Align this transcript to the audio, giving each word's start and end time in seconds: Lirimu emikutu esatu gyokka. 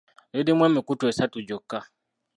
Lirimu 0.33 0.63
emikutu 0.69 1.03
esatu 1.11 1.37
gyokka. 1.47 1.79